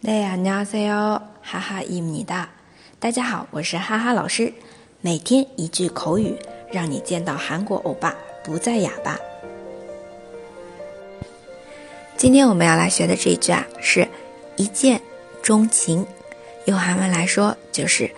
[0.00, 1.20] 네 안녕하세요.
[1.42, 2.48] 하하입니다.
[2.98, 4.52] 大家好，我是哈哈老师。
[5.00, 6.36] 每天一句口语，
[6.72, 8.14] 让你见到韩国欧巴
[8.44, 9.18] 不再哑巴。
[12.16, 14.08] 今天我们要来学的这一句啊，是
[14.56, 15.00] 一见
[15.42, 16.06] 钟情。
[16.66, 18.10] 用韩文来说就是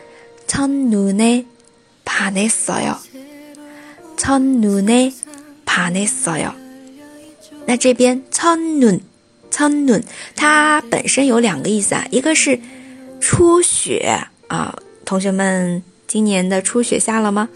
[0.47, 2.97] 첫눈에반했어 요。
[4.17, 6.55] 첫눈에반했어 요。
[7.67, 9.01] 那这边첫눈
[9.54, 10.02] 苍弩，
[10.36, 12.04] 它本身有两个意思啊。
[12.10, 12.60] 一个是
[13.22, 14.76] 初雪啊，
[15.06, 17.48] 同学们今年的初雪下了吗？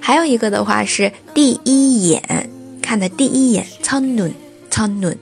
[0.00, 2.50] 还有一个的话是第一眼
[2.82, 3.64] 看的第一眼。
[3.84, 4.28] 苍弩，
[4.68, 5.16] 苍弩，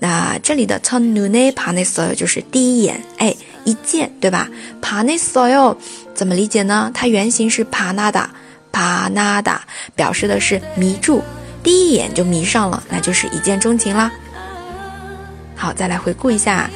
[0.00, 1.52] 那这里的苍弩呢？
[1.52, 3.32] 帕内索尔就是第一眼，哎，
[3.64, 4.50] 一见对吧？
[4.82, 5.76] 帕内索尔
[6.14, 6.90] 怎么理解呢？
[6.92, 8.28] 它原型是帕纳达，
[8.72, 9.64] 帕纳达
[9.94, 11.22] 表示的是迷住，
[11.62, 14.10] 第一眼就迷上了，那就是一见钟情啦。
[15.59, 16.69] 好，再来回顾一下，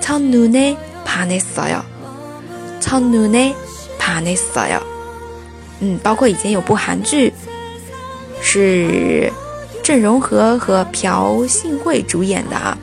[0.00, 1.82] 첫눈에반했어 요，
[2.80, 4.80] 첫눈에반했어 요。
[5.80, 7.32] 嗯，包括以前有部韩剧，
[8.42, 9.32] 是
[9.82, 12.76] 郑容和和朴信惠主演的啊，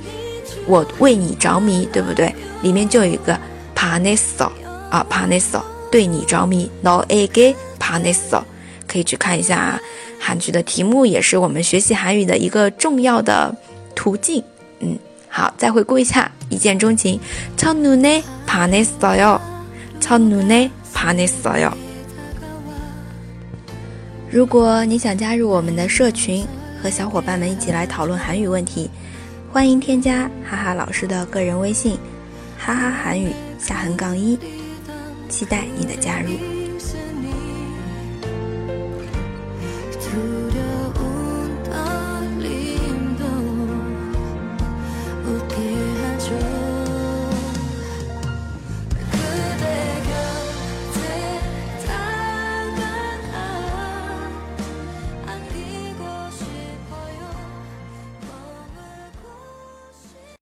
[0.66, 2.34] 我为你着迷，对不对？
[2.62, 3.40] 里面就有一个
[3.76, 4.50] 반했어
[4.90, 8.42] 啊，반했어对你着迷，너에게반했어
[8.88, 9.80] 可以去看一下啊。
[10.20, 13.56] 韩剧的题目也是我们学习韩语的一个重要的
[13.94, 14.44] 途径，
[14.80, 14.98] 嗯。
[15.31, 17.19] 好，再回顾一下《一见钟情》。
[17.57, 19.41] 操努呢帕内色哟，
[20.01, 21.73] 操努呢帕内色哟。
[24.29, 26.45] 如果你想加入我们的社群，
[26.83, 28.91] 和小伙伴们一起来讨论韩语问题，
[29.53, 31.97] 欢迎添加哈哈老师的个人微信：
[32.59, 34.39] 哈哈韩语下横杠一，
[35.29, 36.31] 期待你的加入。